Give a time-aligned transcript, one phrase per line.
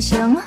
[0.00, 0.40] 什么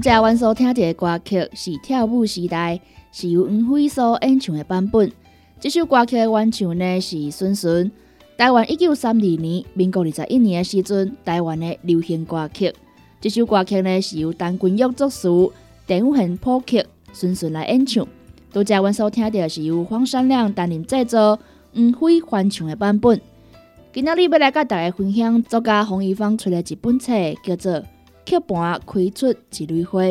[0.00, 2.74] 拄则阮所听到的歌曲是《跳舞时代》，
[3.12, 5.12] 是由黄飞所演唱的版本。
[5.60, 7.92] 这首歌曲的原唱呢是孙孙。
[8.38, 12.72] 台湾一九三二年，民国二十一年的时阵，台湾的流行歌曲。
[13.20, 15.28] 这首歌曲呢是由陈君玉作词，
[15.86, 18.08] 陈武恒谱曲，孙孙来演唱。
[18.54, 21.38] 拄则阮所听到是由黄山亮担任制作，
[21.74, 23.20] 黄飞翻唱的版本。
[23.92, 27.12] 今仔日要来甲大家分享作家洪一芳出的一本册，
[27.44, 27.82] 叫做。
[28.28, 30.02] 刻盘开出一蕊花，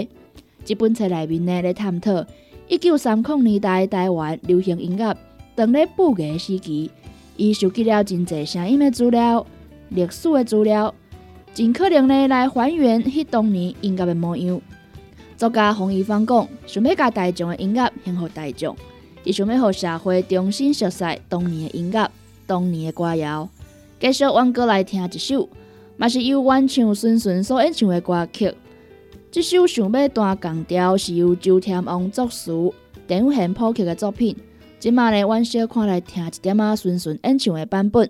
[0.65, 2.25] 这本册内面呢，咧探讨
[2.67, 5.15] 一九三零年代台湾流行音乐
[5.55, 6.91] 当咧布的时期，
[7.37, 9.45] 伊收集了真侪声音的资料、
[9.89, 10.93] 历史的资料，
[11.53, 14.61] 尽可能呢来还原迄当年音乐的模样。
[15.37, 18.75] 作家洪一芳讲，想要甲大众的音乐献互大众，
[19.23, 22.11] 伊想要互社会重新熟悉当年的音乐、
[22.45, 23.47] 当年的歌谣。
[23.99, 25.47] 继续往过来听一首。
[25.99, 28.55] 嘛是由原唱孙孙所演唱的歌曲。
[29.29, 32.53] 这首想要弹钢调是由周天王作词、
[33.05, 34.33] 陈武宪谱曲的作品。
[34.79, 38.09] 今麦呢，阮小看来听一点啊，孙孙演唱的版本。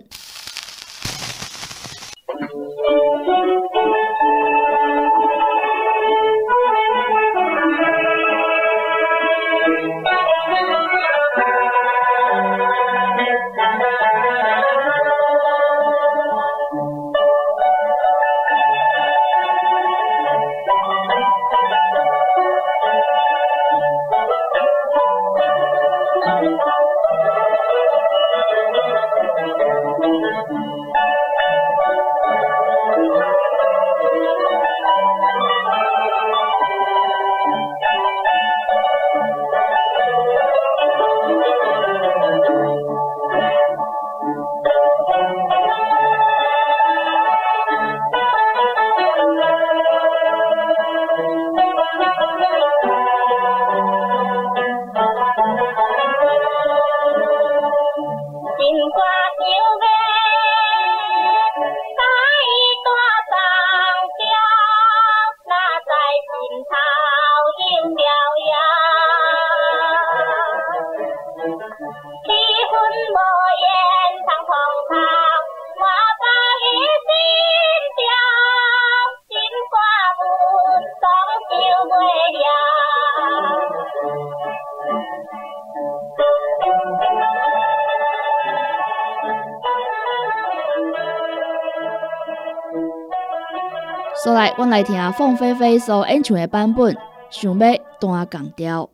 [94.70, 96.96] 来，听凤飞飞所演唱的版本，
[97.28, 98.88] 想要弹钢调。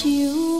[0.00, 0.57] 作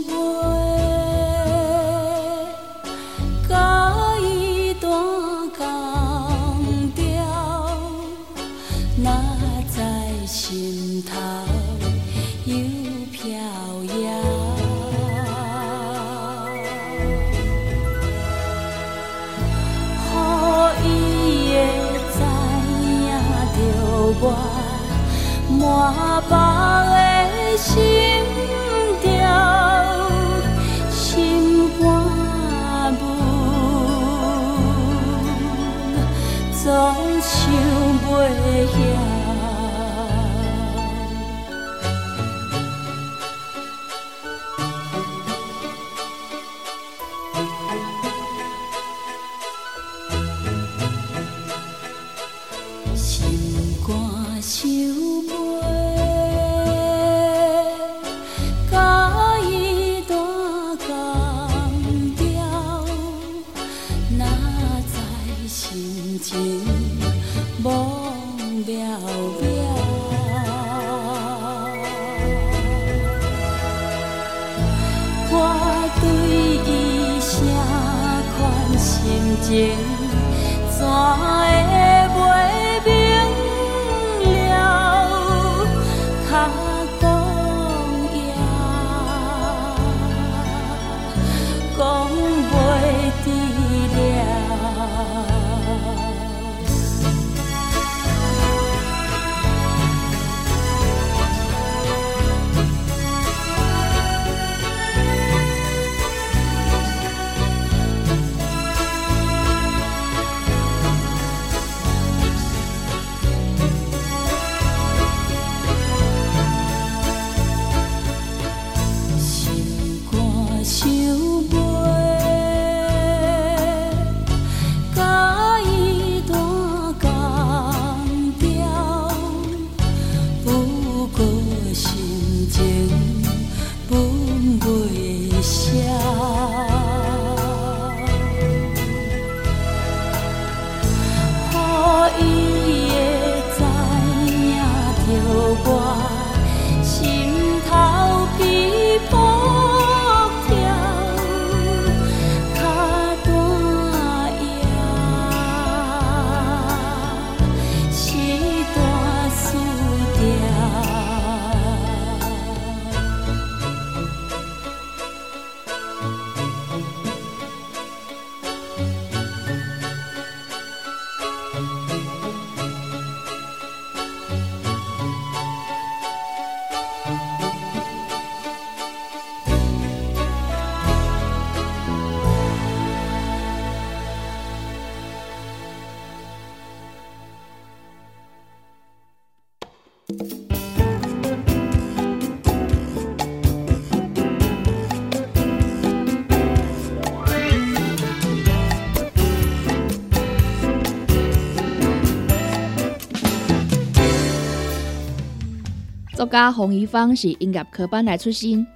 [206.28, 208.66] 作家洪一芳是音乐科班来出身。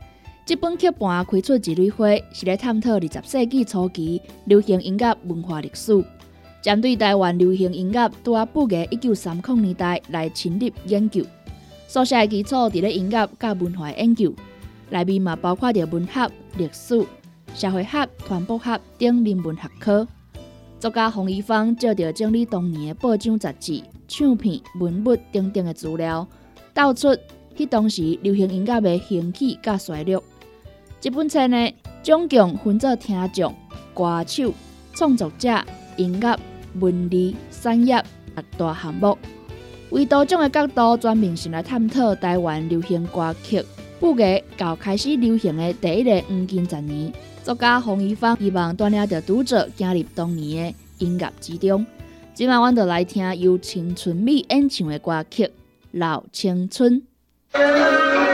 [0.46, 6.02] 这本课本开出一类花，是来探讨二十世纪初期流行音乐文化历史，
[6.62, 11.22] 针对台湾流行音乐拄啊布个一九三零年代来深入研究，
[11.86, 14.32] 所写的基础伫咧音乐甲文化研究。
[14.88, 17.04] 内面嘛包括着文学、历史、
[17.54, 20.08] 社会学、传播学等人文学科。
[20.80, 26.26] 作家洪一芳借着整理当年的报章杂志、唱片、文物等等的资料，
[26.72, 27.14] 道出
[27.56, 30.22] 迄当时流行音乐的兴起甲衰落。
[31.00, 33.54] 这本册呢，总共分作听众、
[33.92, 34.52] 歌手、
[34.94, 35.62] 创作者、
[35.96, 36.38] 音乐、
[36.80, 38.02] 文理、产业
[38.34, 39.18] 六大项目，
[39.90, 43.64] 为多种的角度专门性来探讨台湾流行歌曲。
[44.00, 47.12] 不过，到开始流行的第一个黄金十年，
[47.44, 51.84] 作家洪一芳希望锻炼着读者进入当年的音乐之中。
[52.34, 55.44] 今晚我就来听由青春美演唱的歌曲
[55.92, 57.00] 《老青春》。
[57.54, 58.31] Música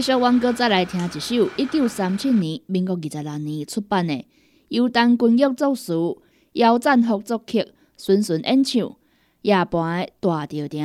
[0.00, 4.24] 继续，王哥再来听一首一九三七年民国二十六年出版的，
[4.68, 5.92] 由陈君玉作词、
[6.54, 8.82] 姚赞福作曲、孙顺演唱
[9.42, 10.80] 《夜半的大吊灯》。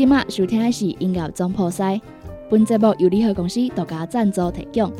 [0.00, 2.00] 今麦收听的是音乐总破塞，
[2.48, 4.90] 本节目由联合公司独家赞助提供。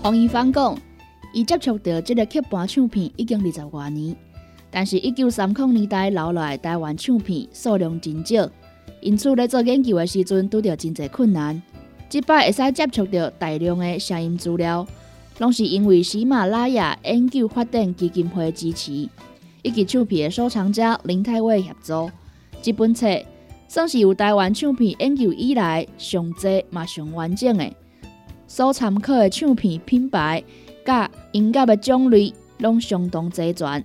[0.00, 0.85] 黄一芳讲。
[1.36, 4.16] 伊接触到这个刻盘唱片已经二十多年，
[4.70, 8.48] 但是，一九三零年代留来台湾唱片数量真少，
[9.02, 11.62] 因此咧做研究的时阵拄着真侪困难。
[12.08, 14.86] 即摆会使接触到大量的声音资料，
[15.36, 19.06] 拢是因为喜马拉雅研究发展基金会支持，
[19.60, 22.10] 以及唱片的收藏家林太伟协助。
[22.62, 23.06] 这本册
[23.68, 27.70] 算是有台湾唱片研究以来上侪嘛上完整的，
[28.46, 30.42] 所参考的唱片品牌。
[30.86, 33.84] 甲音乐的种类拢相当齐全，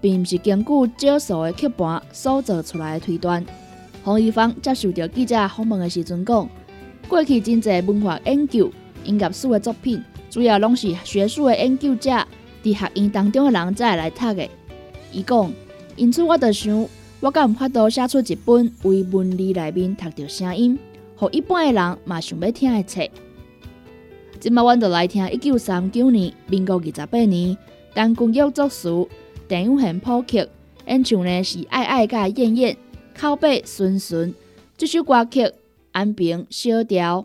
[0.00, 3.44] 并毋是根据少数的曲盘所做出来的推断。
[4.02, 6.48] 洪一芳接受到记者访问的时阵讲，
[7.06, 8.72] 过去真侪文化研究、
[9.04, 12.10] 音乐史的作品，主要拢是学术的研究者
[12.64, 14.48] 伫学院当中的人才来读的。
[15.12, 15.52] 伊讲，
[15.96, 16.88] 因此我就想，
[17.20, 20.78] 我敢有法度写出一本为文理内面读到声音，
[21.16, 23.02] 互一般的人嘛想要听的册。
[24.40, 27.56] 今麦，阮就来听一九三九年民国二十八年，
[27.92, 29.06] 当军乐作词
[29.48, 30.46] 陈永贤谱曲，
[30.86, 32.76] 演唱的是爱爱甲燕燕，
[33.18, 34.32] 口碑顺顺。
[34.76, 35.40] 这首歌曲
[35.90, 37.22] 《安平小调》。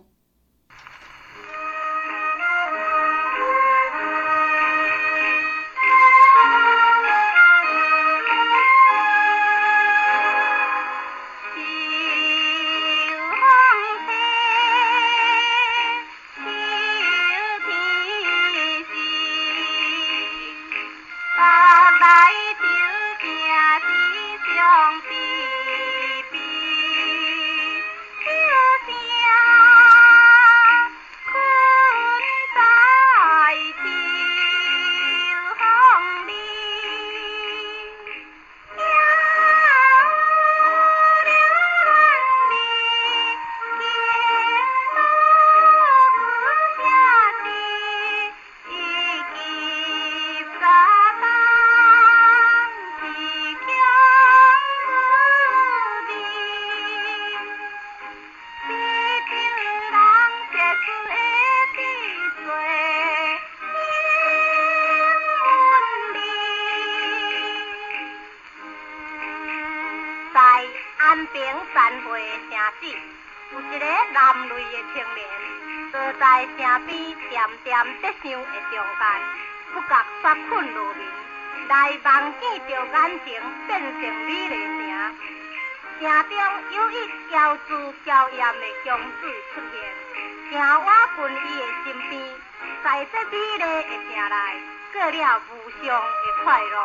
[95.37, 96.75] 无上的快乐。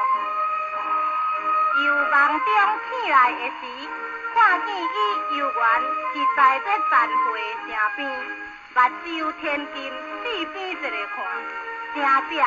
[1.84, 2.46] 由梦中
[2.90, 3.62] 醒来的时，
[4.34, 5.82] 看见伊游园，
[6.12, 7.12] 实在在残花
[7.66, 8.08] 城边，
[8.74, 11.16] 目睭天金，四边一个看，
[11.94, 11.96] 城
[12.28, 12.42] 壁有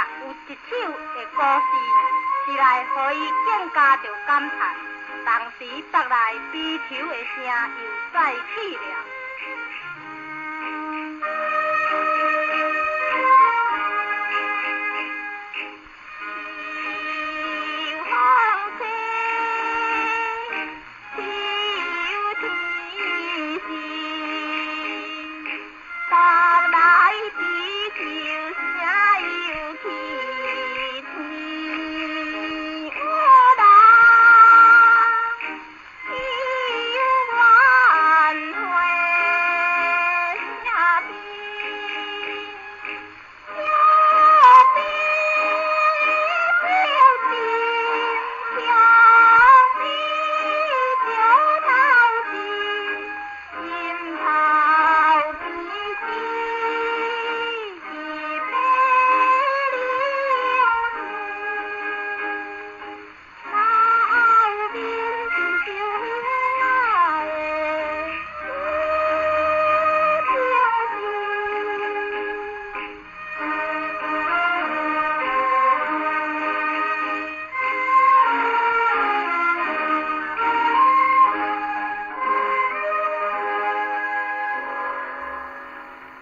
[0.48, 1.72] 一首的故事，
[2.46, 2.86] 是来予
[3.16, 4.76] 伊更加着感叹。
[5.24, 5.28] 同
[5.60, 5.60] 时，
[5.92, 7.50] 北来悲愁的声又
[8.14, 8.82] 再起了。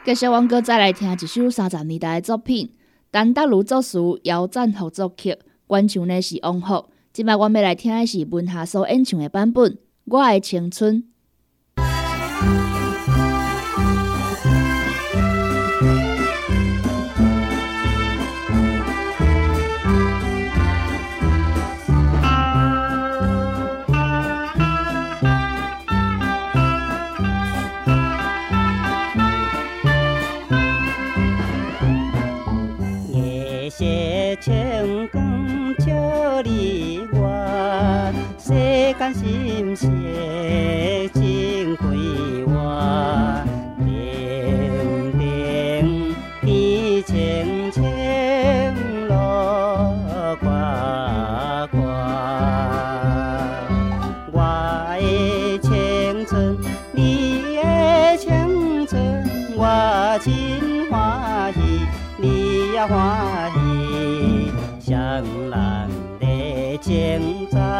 [0.09, 2.73] 继续，王哥再来听一首三十年代的作品，
[3.13, 6.83] 陈德如作词，姚赞合作曲，原唱呢是王福。
[7.13, 9.71] 今麦我要来听的是文夏所演唱的版本，
[10.05, 11.03] 《我的青春》。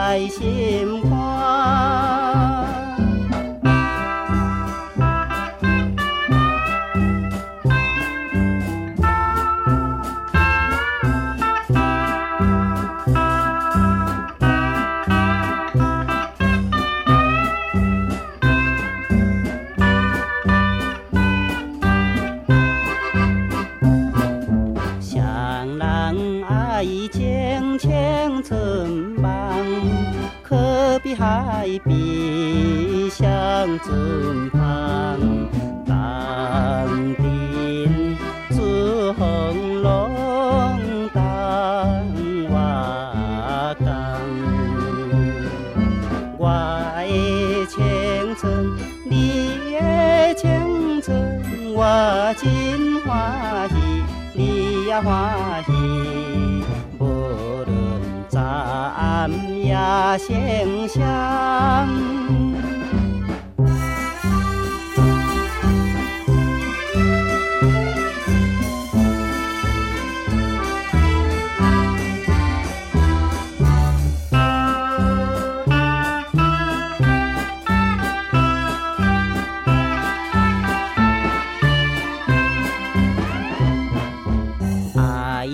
[0.09, 1.08] 在心。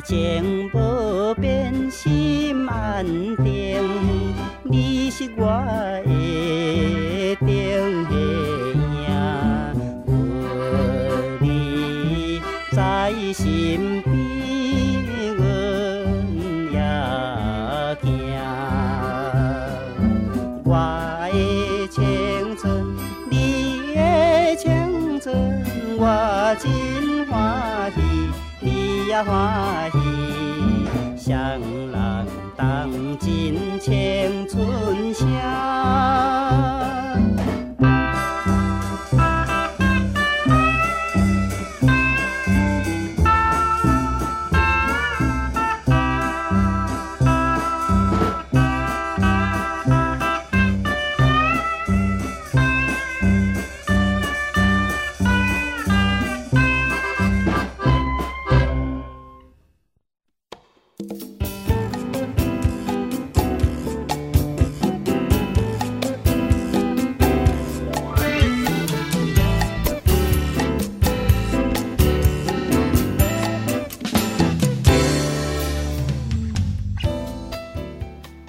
[0.06, 3.04] 情不变，心安
[3.38, 3.82] 定。
[4.64, 5.48] 你是我
[6.06, 7.48] 的定
[8.12, 8.16] 影，
[9.02, 9.10] 有
[11.42, 12.40] 你
[12.72, 13.44] 在身
[14.04, 14.14] 边，
[15.40, 15.42] 我
[16.72, 16.78] 也
[18.04, 18.06] 惊。
[20.66, 20.70] 我
[21.34, 21.36] 的
[21.88, 22.64] 青春，
[23.32, 23.34] 你
[23.96, 24.64] 的青
[25.20, 25.26] 春，
[25.98, 26.64] 我真
[27.26, 27.98] 欢喜，
[28.60, 28.68] 你
[29.08, 29.34] 也欢
[29.72, 29.75] 喜。
[33.46, 34.45] 金钱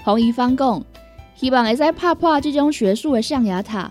[0.07, 0.81] 洪一芳讲，
[1.35, 3.91] 希望会使拍破这种学术的象牙塔，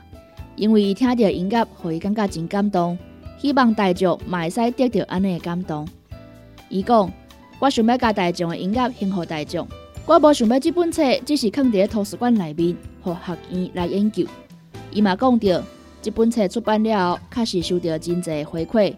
[0.56, 2.98] 因为伊听到音乐，互伊感觉真感动。
[3.38, 5.86] 希望大众嘛会使得到安尼的感动。
[6.70, 7.12] 伊讲，
[7.60, 9.68] 我想要甲大众的音乐献互大众，
[10.06, 14.26] 我无想要这本册只是放伫图书馆内面，互学院来研究。
[14.92, 15.62] 伊嘛讲到，
[16.02, 18.96] 这本册出版了后，确实收到真侪回馈。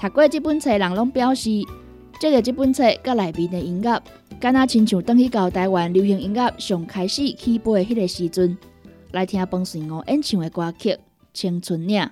[0.00, 1.50] 读过这本册人拢表示，
[2.20, 4.02] 这个这本册甲内面的音乐。
[4.40, 8.56] 敢若亲像当去到台湾流行音乐上开始起步的迄个时阵，
[9.12, 10.90] 来听彭顺武演唱的歌曲
[11.32, 12.08] 《青春岭》。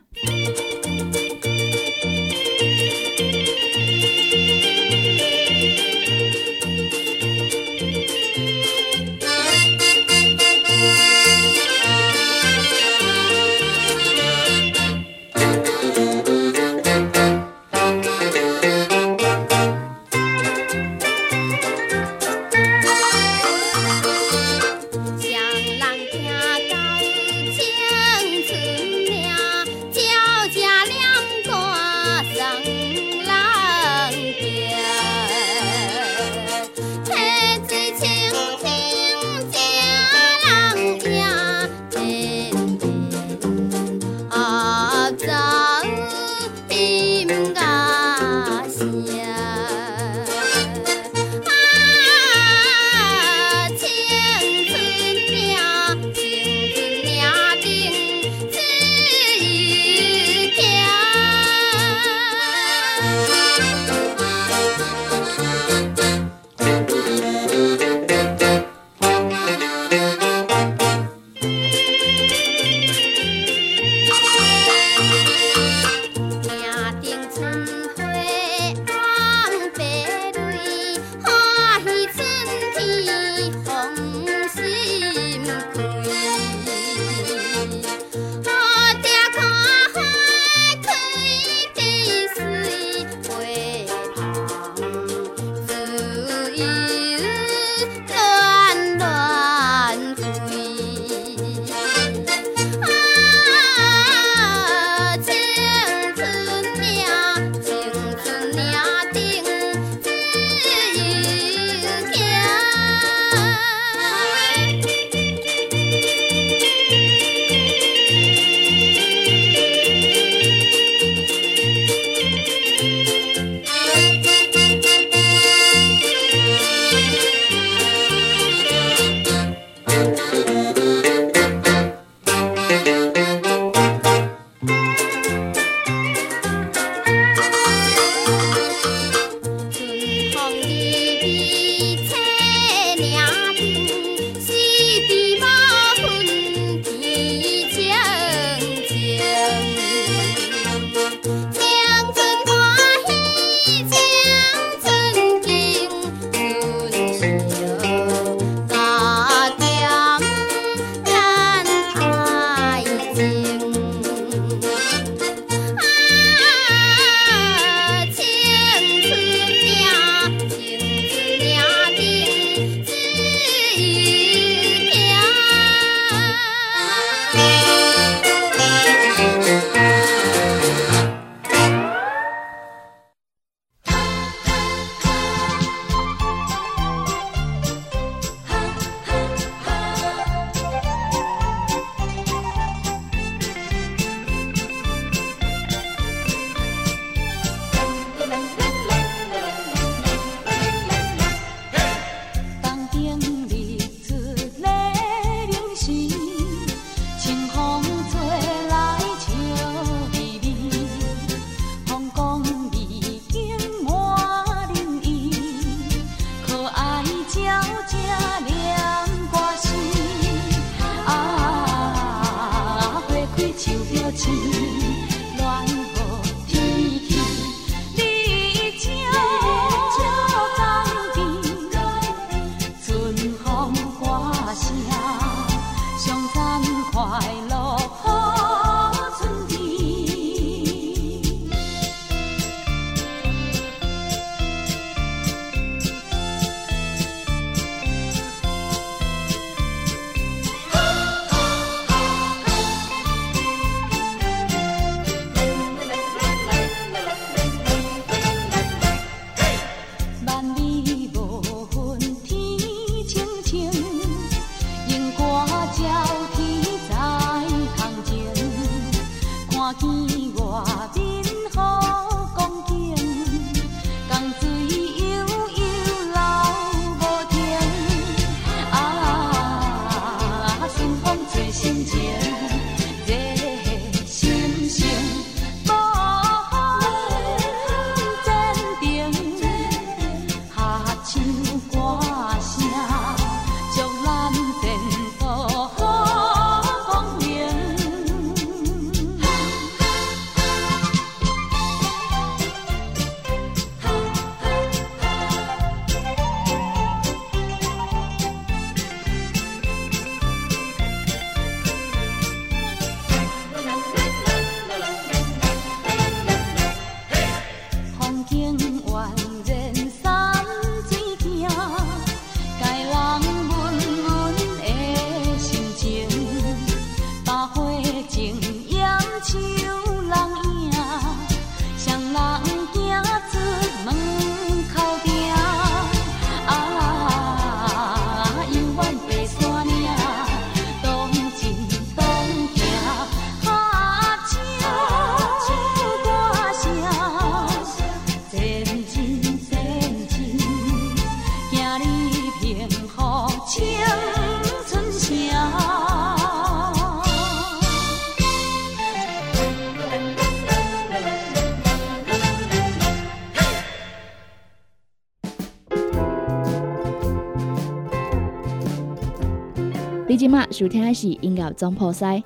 [370.14, 372.22] 今麦收听的是音乐总破塞，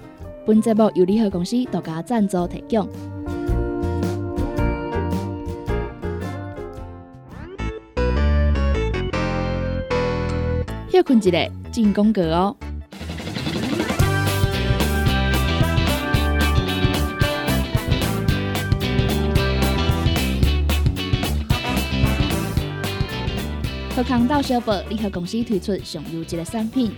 [0.47, 2.89] 本节目由联合公司独家赞助提供。
[10.89, 12.57] 休困一下，进攻歌哦。
[23.97, 26.93] 贺康到小宝联合公司推出上优质的产品。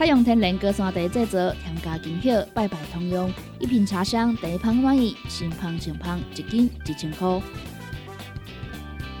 [0.00, 3.30] 采用天然高山茶制作，添加精血，拜拜通用。
[3.58, 7.38] 一瓶茶香，第一泡满意，新香清香，一斤一千块。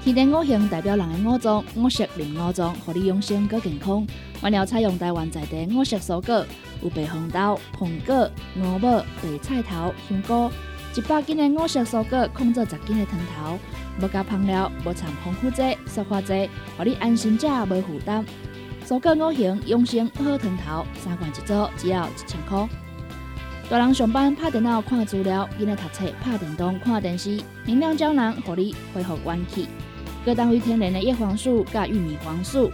[0.02, 4.06] 天地五行代表人的五脏，五色令五脏，互你养生更健康。
[4.42, 6.46] 原料采用台湾在地五色蔬果，
[6.82, 10.50] 有白红豆、红果、五宝、白菜头、香菇。
[10.96, 13.58] 一百斤的五色蔬果，控制十斤的汤头。
[14.00, 18.24] 无加香料，无掺防腐剂、塑化剂，互你安心吃，无负担。
[18.90, 22.68] 蔬果五行养生好汤头，三罐一组，只要一千块。
[23.68, 29.68] 大人上班拍电脑看资料，囡仔读册拍电动看电视，明亮胶囊，互你恢复元气。
[30.24, 32.68] 各单位天然的叶黄素加玉米黄素，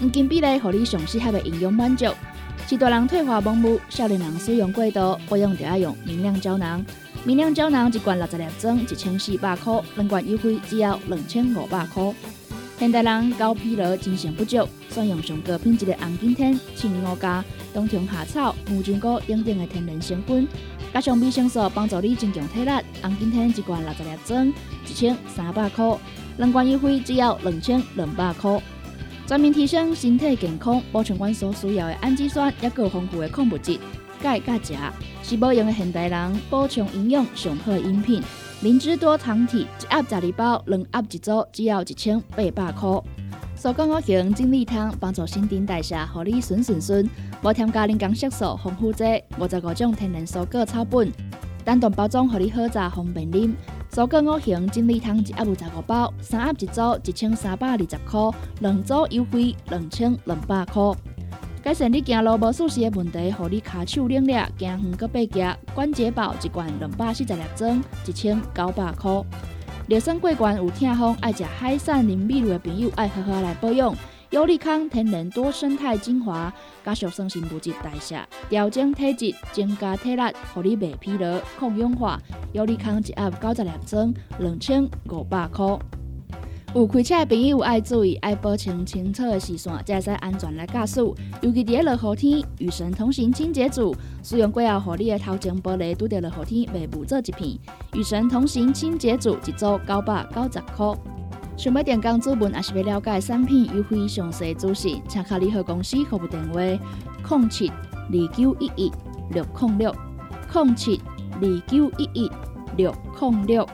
[0.00, 2.06] 黄金比例，互你上适合的营养满足。
[2.66, 6.84] 是大人退化盲目，少年人使用过度，不用就要用明亮胶囊。
[7.22, 12.12] 明亮胶囊一罐六十粒装，一千四百块，两罐优惠只要两千五百块。
[12.84, 17.42] 现代人高疲劳、精神不足，选用上高品质的红景天、青乌加、
[17.72, 20.46] 冬虫夏草、牛筋菇等等的天然成分，
[20.92, 22.70] 加上维生素，帮助你增强体力。
[23.00, 24.52] 红景天一罐六十粒装，
[24.86, 25.96] 一千三百块，
[26.36, 28.62] 两罐优惠只要两千两百块，
[29.26, 33.78] 全面提升身体健康，补充阮所需要的氨基酸，也有丰富的矿物质、
[34.22, 34.92] 钙、钾、钾，
[35.22, 38.22] 是保养的现代人补充营养上好的饮品。
[38.62, 43.02] 灵芝多糖体一盒十二包，两盒一组，只要一千八百块。
[43.56, 47.08] 手工五行精力汤帮助新陈代谢，合你顺顺顺，
[47.42, 49.04] 无添加人工色素、防腐剂，
[49.38, 51.12] 五十五种天然蔬果草本，
[51.62, 53.52] 单独包装，合你好茶方便啉。
[53.94, 58.30] 手工五行精力汤一盒有十五包，三盒一组，一千三百二十块，
[58.60, 60.82] 两组优惠两千两百块。
[61.64, 69.24] 改善你走路无舒适的问题，互你骹手冷热，行远搁背夹，关节宝一罐两百四十粒装，一千九百块。
[69.88, 73.96] 热身过关有痛风，爱食海产林米露的朋友，爱好好来保养。
[74.28, 76.52] 优利康天然多生态精华，
[76.84, 82.20] 加速生成物质代谢，调整体质，增加体力，互你袂疲劳、抗氧化。
[82.52, 85.78] 优利康一盒九十粒装，两千五百块。
[86.74, 91.00] 有开车的朋友爱注意，爱保持清澈的视线，才会使安全来驾驶。
[91.40, 93.94] 尤其伫落雨天，雨神同行清洁组
[94.24, 97.56] 使用过后，互你的头前玻璃拄着落雨天袂雾做一片。
[97.92, 100.92] 雨神同行清洁组一组九百九十块。
[101.56, 108.92] 想要电工主文，也是要了解产品优惠详细资讯，请卡联合公司客服电话：零七二九一一
[109.30, 109.94] 六零六
[110.52, 111.00] 零七
[111.40, 112.30] 二九一一
[112.76, 113.68] 六零六。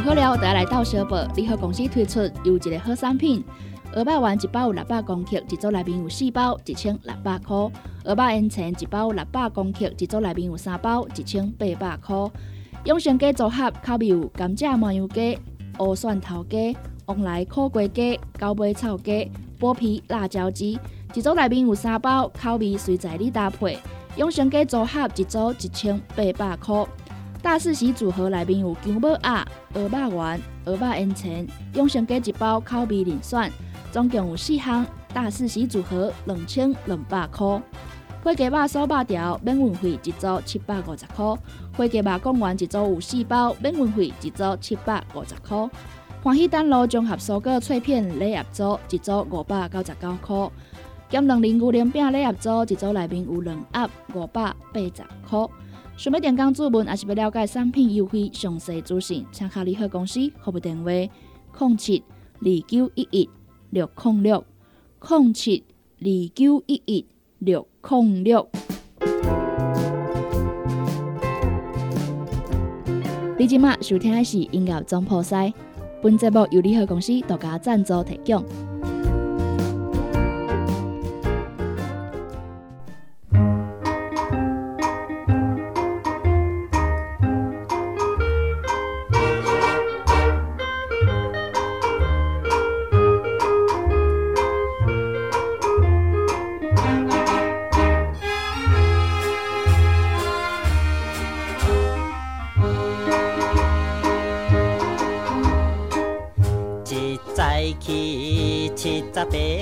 [0.00, 3.42] 好了，大家来到小宝联合公司推出优质的好产品。
[3.92, 7.56] 鹅巴丸一包有六百公克，一组内面有四包，一千六百块。
[8.04, 12.16] 鹅巴烟肠一包有六百公克，一组内面有三包，一千八百块。
[12.84, 15.38] 养生鸡组合，口味有甘蔗麻油鸡、
[15.80, 16.76] 乌蒜头鸡、
[17.06, 20.78] 旺来苦瓜鸡、高尾草鸡、剥皮辣椒鸡，
[21.14, 23.78] 一组内面有三包，口味随在你搭配。
[24.16, 26.86] 养生鸡组合一组一千八百块。
[27.46, 33.48] 大四喜组合内面有姜母鸭、鹅肉丸、鹅肉烟肠，用上加一包口味零选，
[33.92, 34.84] 总共有四项。
[35.14, 37.62] 大四喜组合两千两百块。
[38.24, 41.24] 花鸡肉酥肉条免运费一组七百五十块。
[41.76, 45.70] 花鸡肉贡丸一组有四包，免运费一组七百五十块。
[46.24, 50.50] 欢喜丹路综合蔬果脆片礼盒组一组五百九十九块。
[51.08, 55.46] 减两零牛奶饼礼盒组，一组内面有两盒，五百八十块。
[55.96, 60.90] 想要点工注文，也是要了解产品优惠详细资讯，请卡联合公司客服电话：
[61.58, 62.04] 零七
[62.38, 63.30] 二九一一
[63.70, 64.44] 六零六
[65.00, 65.64] 零七
[65.98, 67.06] 二九一一
[67.38, 68.46] 六零六。
[73.38, 75.50] 你今麦收听的是音乐总铺塞，
[76.02, 78.44] 本节目由联合公司独家赞助提供。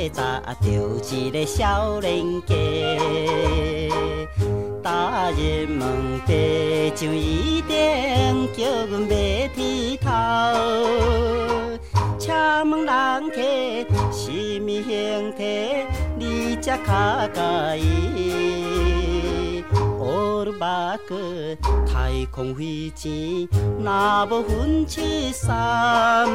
[0.04, 2.54] 一个少年家，
[4.82, 7.72] 大人问地上一定
[8.52, 10.08] 叫阮买剃头。
[12.18, 12.34] 请
[12.70, 13.36] 问人客
[14.12, 14.30] 什
[14.60, 15.42] 么形体？
[16.18, 19.64] 你才较介意？
[19.98, 23.48] 乌鲁巴克太空飞钱，
[23.82, 26.28] 若无分七三。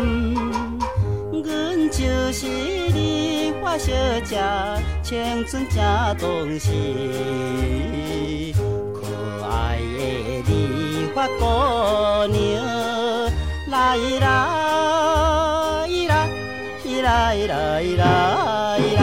[1.50, 2.46] 阮就是
[2.94, 3.92] 你花小
[4.24, 4.40] 姐，
[5.02, 5.84] 青春正
[6.20, 6.70] 当时，
[8.94, 9.02] 可
[9.44, 10.52] 爱的梨
[11.16, 11.42] 花姑
[12.28, 12.38] 娘，
[13.72, 14.28] 来来
[16.08, 16.12] 来
[17.02, 19.00] 来来来来。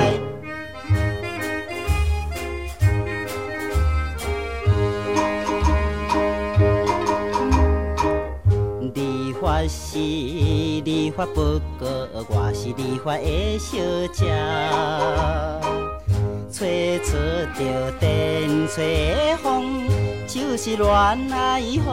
[9.68, 9.98] 是
[11.06, 11.88] 梨花不过，
[12.28, 13.78] 我是你花的小
[14.12, 14.26] 姐。
[16.52, 17.12] 吹出
[17.54, 19.86] 着电吹风，
[20.26, 20.90] 就是恋
[21.30, 21.88] 爱风。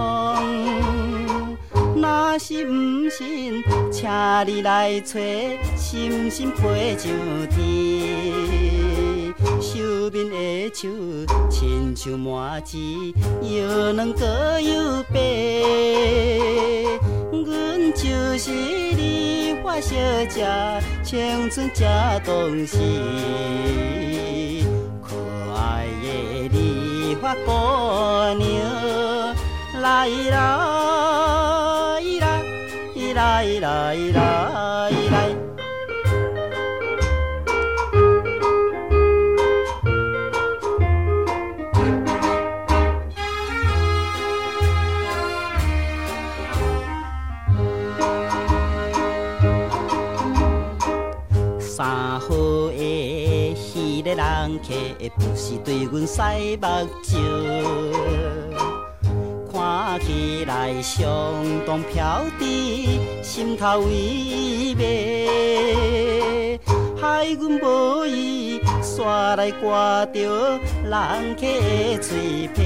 [1.96, 3.62] 若是不信，
[3.92, 4.10] 请
[4.48, 7.12] 你来吹，心心飞上
[7.52, 9.32] 天。
[9.62, 10.90] 手边的手，
[11.52, 15.20] 亲像麻糍，又软搁又白。
[17.42, 19.96] 阮就是你发小
[20.30, 20.46] 姐，
[21.04, 22.34] 青春才当
[22.68, 22.78] 时，
[25.02, 25.16] 可
[25.56, 27.50] 爱的你发姑
[28.38, 28.50] 娘，
[29.82, 30.38] 来来
[32.20, 32.24] 来
[33.14, 34.92] 来来来
[55.00, 55.04] 来。
[55.04, 56.22] 人客不是对阮使
[56.58, 56.68] 目
[57.04, 57.14] 睭，
[59.52, 61.06] 看起来相
[61.66, 66.60] 当飘滴，心头微微，
[67.00, 72.62] 害阮无意煞来挂着人客的嘴皮，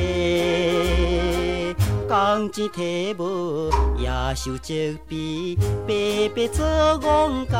[2.07, 4.73] 工钱摕无也受责
[5.09, 6.65] 备，白白做
[7.01, 7.55] 戆工。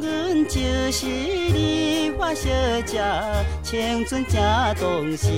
[0.00, 0.02] 阮
[0.48, 0.58] 就
[0.90, 2.48] 是梨花小
[2.86, 3.02] 姐，
[3.62, 4.40] 青春正
[4.80, 5.28] 当时，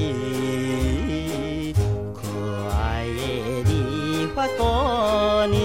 [2.14, 2.20] 可
[2.70, 4.62] 爱的梨花姑
[5.50, 5.60] 娘，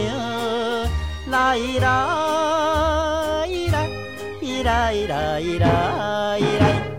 [1.29, 1.85] 来来
[3.71, 3.87] 来
[4.63, 6.90] 来来来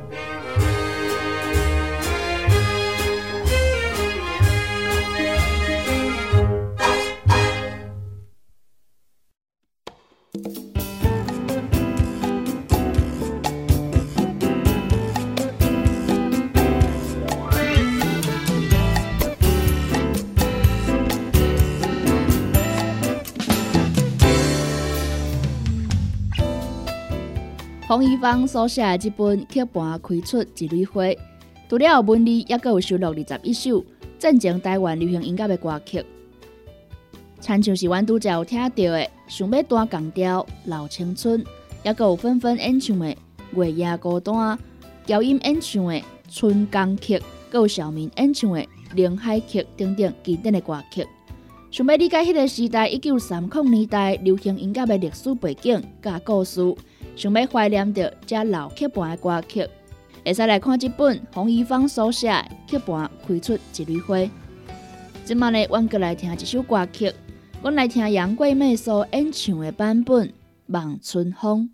[27.92, 27.98] 来。
[27.98, 31.04] 洪一芳所写的这本《曲盘开出一朵花》，
[31.68, 33.84] 除了文字，也有收录二十一首
[34.18, 36.02] 正经台湾流行音乐的歌曲。
[37.38, 41.44] 参像是阮拄则有听到的《想要弹钢调》《老青春》，
[41.84, 43.06] 也有纷纷演唱的
[43.52, 44.34] 《月夜孤单》，
[45.04, 45.94] 调音演唱的
[46.30, 47.18] 《春江曲》，
[47.52, 48.60] 有小明演唱的
[48.94, 51.06] 《林海曲》等等经典的歌曲。
[51.70, 56.60] 想要理解迄个时代一九三零年代流行音乐的历史背景甲故事。
[57.14, 59.66] 想要怀念着这老曲盘的歌曲，
[60.24, 62.30] 会使来看这本洪一芳所写
[62.66, 64.16] 《曲盘开出一缕花》。
[65.24, 67.12] 今晚呢，阮过来听一首歌曲，
[67.62, 70.28] 阮来听杨贵妹所演唱的版本
[70.66, 71.70] 《望春风》。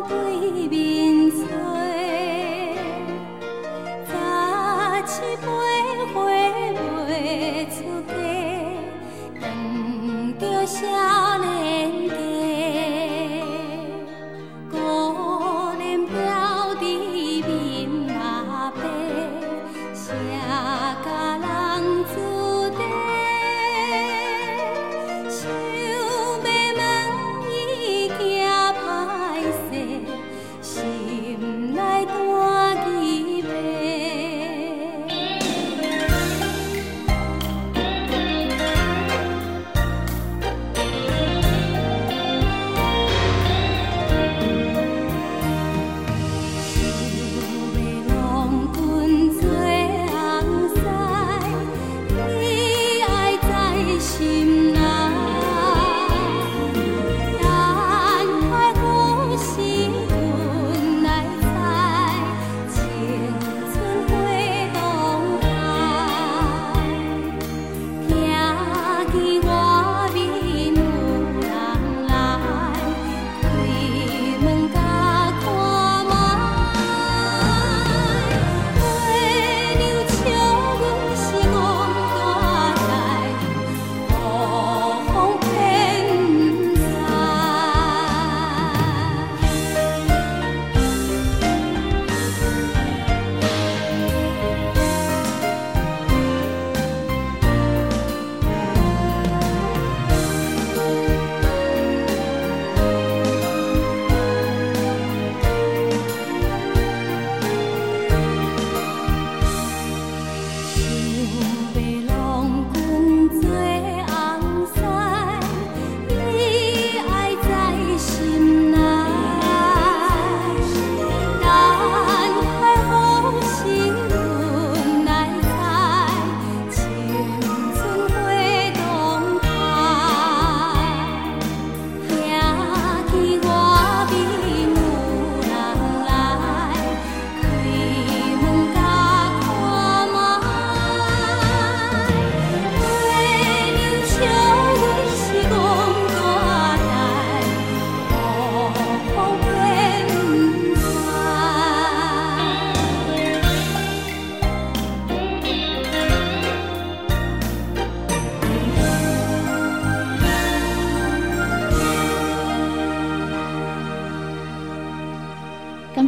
[0.00, 1.71] Quay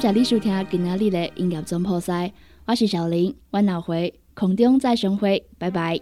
[0.04, 2.30] 谢你收听今仔日的音乐总破赛，
[2.66, 5.98] 我是小林，我后回空中再相会，拜拜。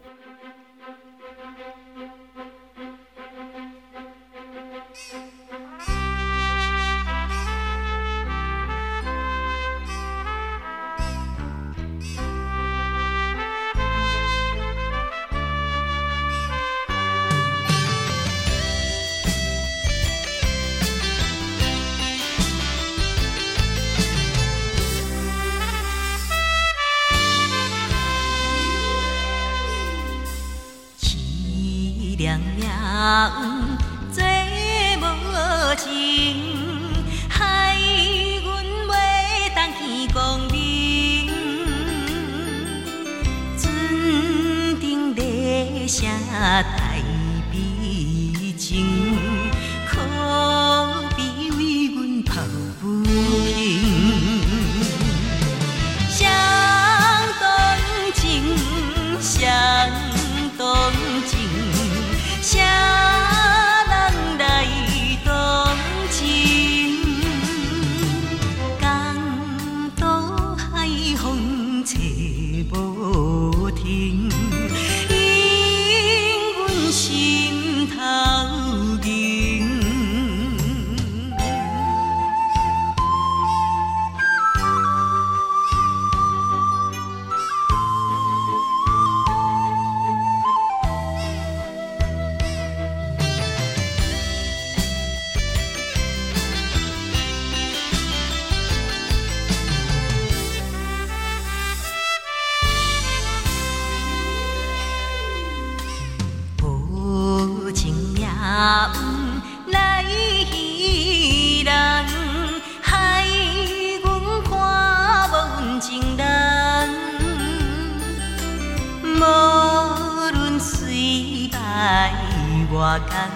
[122.75, 123.29] 我甘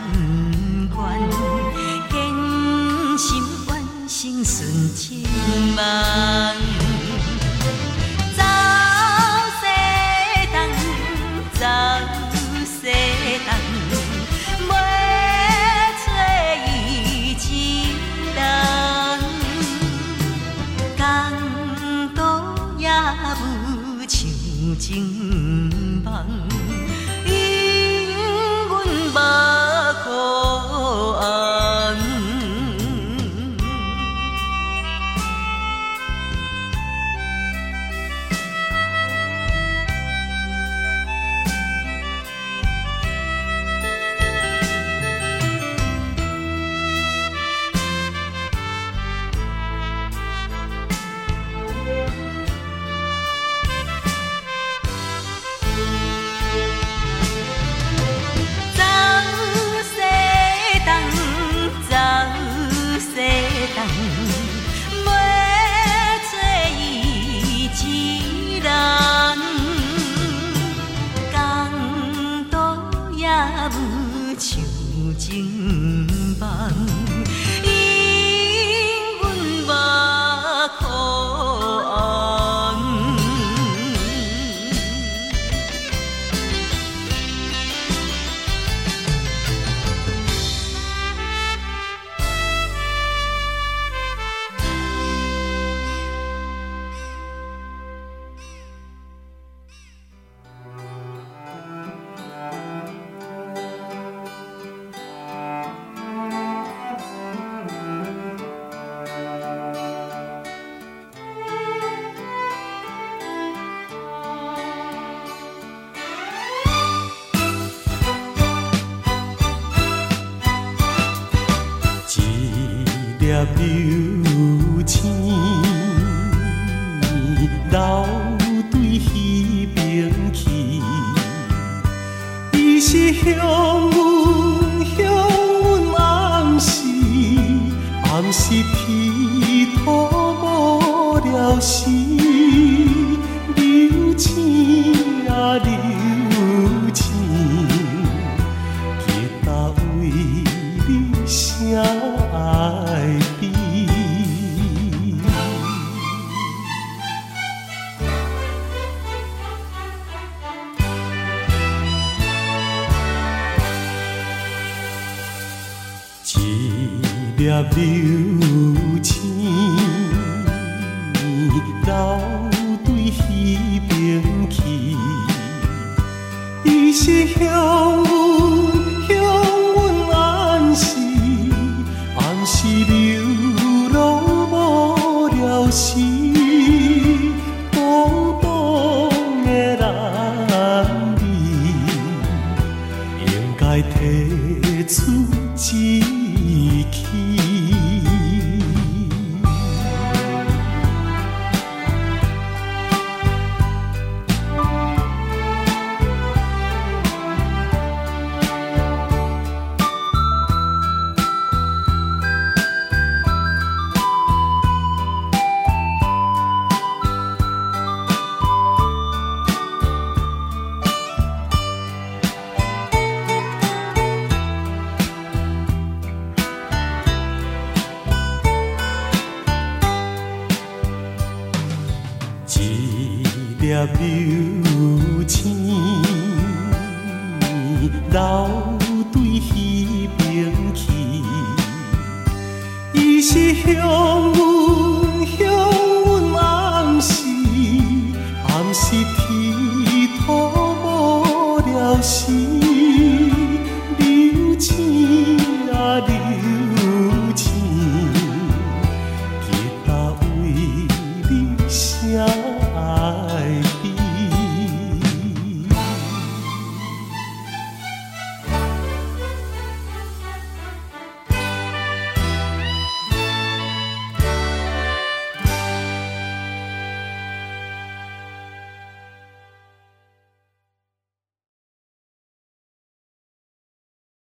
[0.97, 0.97] 愿，
[2.11, 2.16] 坚
[3.18, 3.28] 心
[3.68, 4.55] 愿，心纯
[4.95, 5.28] 情
[5.76, 6.25] 梦。